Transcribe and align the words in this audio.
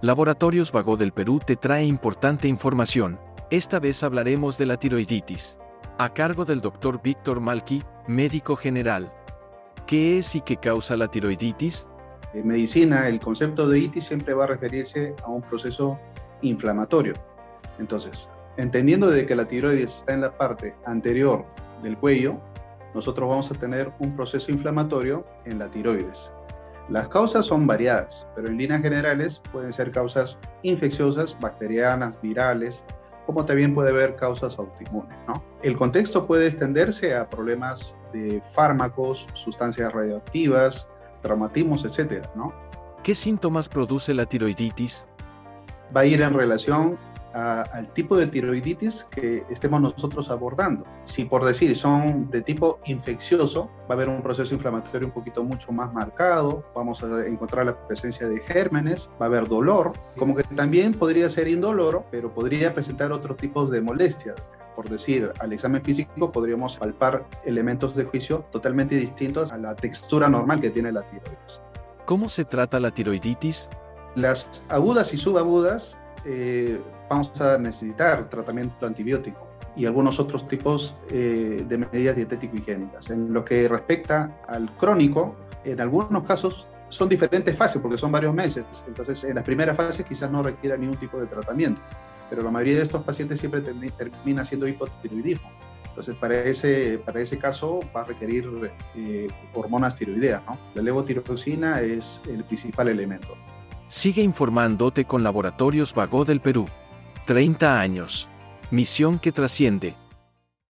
Laboratorios 0.00 0.70
Vago 0.70 0.96
del 0.96 1.10
Perú 1.10 1.40
te 1.44 1.56
trae 1.56 1.84
importante 1.84 2.46
información. 2.46 3.18
Esta 3.50 3.80
vez 3.80 4.04
hablaremos 4.04 4.56
de 4.56 4.66
la 4.66 4.76
tiroiditis. 4.76 5.58
A 5.98 6.14
cargo 6.14 6.44
del 6.44 6.60
Dr. 6.60 7.02
Víctor 7.02 7.40
Malki, 7.40 7.82
médico 8.06 8.54
general. 8.54 9.12
¿Qué 9.88 10.18
es 10.18 10.36
y 10.36 10.40
qué 10.40 10.56
causa 10.56 10.96
la 10.96 11.08
tiroiditis? 11.08 11.88
En 12.32 12.46
medicina, 12.46 13.08
el 13.08 13.18
concepto 13.18 13.68
de 13.68 13.80
itis 13.80 14.04
siempre 14.04 14.34
va 14.34 14.44
a 14.44 14.46
referirse 14.46 15.16
a 15.24 15.30
un 15.30 15.42
proceso 15.42 15.98
inflamatorio. 16.42 17.14
Entonces, 17.80 18.28
entendiendo 18.56 19.10
de 19.10 19.26
que 19.26 19.34
la 19.34 19.48
tiroides 19.48 19.96
está 19.96 20.14
en 20.14 20.20
la 20.20 20.38
parte 20.38 20.76
anterior 20.86 21.44
del 21.82 21.98
cuello, 21.98 22.38
nosotros 22.94 23.28
vamos 23.28 23.50
a 23.50 23.54
tener 23.54 23.92
un 23.98 24.14
proceso 24.14 24.52
inflamatorio 24.52 25.26
en 25.44 25.58
la 25.58 25.68
tiroides. 25.68 26.30
Las 26.88 27.08
causas 27.08 27.44
son 27.44 27.66
variadas, 27.66 28.26
pero 28.34 28.48
en 28.48 28.56
líneas 28.56 28.80
generales 28.80 29.42
pueden 29.52 29.74
ser 29.74 29.90
causas 29.90 30.38
infecciosas, 30.62 31.36
bacterianas, 31.38 32.18
virales, 32.22 32.82
como 33.26 33.44
también 33.44 33.74
puede 33.74 33.90
haber 33.90 34.16
causas 34.16 34.58
autoinmunes. 34.58 35.18
¿no? 35.26 35.44
El 35.62 35.76
contexto 35.76 36.26
puede 36.26 36.46
extenderse 36.46 37.14
a 37.14 37.28
problemas 37.28 37.94
de 38.14 38.42
fármacos, 38.54 39.26
sustancias 39.34 39.92
radioactivas, 39.92 40.88
traumatismos, 41.20 41.84
etc. 41.84 42.26
¿no? 42.34 42.54
¿Qué 43.02 43.14
síntomas 43.14 43.68
produce 43.68 44.14
la 44.14 44.24
tiroiditis? 44.24 45.06
Va 45.94 46.00
a 46.00 46.06
ir 46.06 46.22
en 46.22 46.32
relación 46.32 46.98
al 47.38 47.92
tipo 47.92 48.16
de 48.16 48.26
tiroiditis 48.26 49.06
que 49.10 49.44
estemos 49.50 49.80
nosotros 49.80 50.30
abordando. 50.30 50.84
Si 51.04 51.24
por 51.24 51.44
decir 51.44 51.74
son 51.76 52.30
de 52.30 52.42
tipo 52.42 52.80
infeccioso, 52.86 53.70
va 53.82 53.90
a 53.90 53.92
haber 53.94 54.08
un 54.08 54.22
proceso 54.22 54.54
inflamatorio 54.54 55.08
un 55.08 55.14
poquito 55.14 55.42
mucho 55.44 55.72
más 55.72 55.92
marcado, 55.92 56.64
vamos 56.74 57.02
a 57.02 57.26
encontrar 57.26 57.66
la 57.66 57.86
presencia 57.86 58.28
de 58.28 58.40
gérmenes, 58.40 59.08
va 59.20 59.26
a 59.26 59.28
haber 59.28 59.48
dolor, 59.48 59.92
como 60.16 60.34
que 60.34 60.42
también 60.44 60.94
podría 60.94 61.30
ser 61.30 61.48
indoloro, 61.48 62.04
pero 62.10 62.32
podría 62.32 62.74
presentar 62.74 63.12
otros 63.12 63.36
tipos 63.36 63.70
de 63.70 63.80
molestias 63.80 64.36
por 64.78 64.88
decir, 64.88 65.32
al 65.40 65.52
examen 65.52 65.82
físico 65.82 66.30
podríamos 66.30 66.76
palpar 66.76 67.26
elementos 67.44 67.96
de 67.96 68.04
juicio 68.04 68.44
totalmente 68.52 68.94
distintos 68.94 69.50
a 69.50 69.58
la 69.58 69.74
textura 69.74 70.28
normal 70.28 70.60
que 70.60 70.70
tiene 70.70 70.92
la 70.92 71.02
tiroides. 71.02 71.60
¿Cómo 72.04 72.28
se 72.28 72.44
trata 72.44 72.78
la 72.78 72.92
tiroiditis? 72.92 73.70
Las 74.14 74.62
agudas 74.68 75.12
y 75.12 75.16
subagudas 75.16 75.98
eh, 76.30 76.78
vamos 77.08 77.32
a 77.40 77.56
necesitar 77.56 78.28
tratamiento 78.28 78.86
antibiótico 78.86 79.48
y 79.74 79.86
algunos 79.86 80.20
otros 80.20 80.46
tipos 80.46 80.94
eh, 81.10 81.64
de 81.66 81.78
medidas 81.78 82.16
dietético-higiénicas. 82.16 83.08
En 83.10 83.32
lo 83.32 83.44
que 83.44 83.66
respecta 83.66 84.36
al 84.46 84.74
crónico, 84.76 85.36
en 85.64 85.80
algunos 85.80 86.24
casos 86.24 86.68
son 86.90 87.08
diferentes 87.08 87.56
fases 87.56 87.80
porque 87.80 87.96
son 87.96 88.12
varios 88.12 88.34
meses. 88.34 88.64
Entonces, 88.86 89.24
en 89.24 89.36
las 89.36 89.44
primeras 89.44 89.76
fases 89.76 90.04
quizás 90.04 90.30
no 90.30 90.42
requiera 90.42 90.76
ningún 90.76 90.98
tipo 90.98 91.18
de 91.18 91.26
tratamiento, 91.26 91.80
pero 92.28 92.42
la 92.42 92.50
mayoría 92.50 92.76
de 92.76 92.82
estos 92.82 93.02
pacientes 93.04 93.40
siempre 93.40 93.62
termina 93.62 94.44
siendo 94.44 94.68
hipotiroidismo. 94.68 95.50
Entonces, 95.88 96.14
para 96.16 96.42
ese, 96.42 97.00
para 97.04 97.20
ese 97.20 97.38
caso 97.38 97.80
va 97.96 98.02
a 98.02 98.04
requerir 98.04 98.70
eh, 98.94 99.28
hormonas 99.54 99.94
tiroideas. 99.94 100.42
¿no? 100.44 100.58
La 100.74 100.82
levotiroxina 100.82 101.80
es 101.80 102.20
el 102.28 102.44
principal 102.44 102.88
elemento. 102.88 103.34
Sigue 103.88 104.20
informándote 104.20 105.06
con 105.06 105.22
Laboratorios 105.22 105.94
Vago 105.94 106.26
del 106.26 106.42
Perú. 106.42 106.66
30 107.24 107.80
años. 107.80 108.28
Misión 108.70 109.18
que 109.18 109.32
trasciende. 109.32 109.96